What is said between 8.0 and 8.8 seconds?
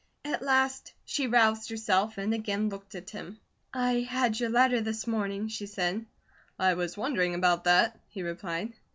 he replied.